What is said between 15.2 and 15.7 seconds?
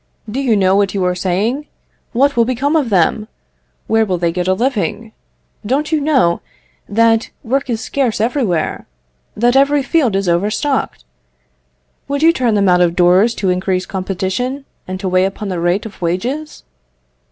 upon the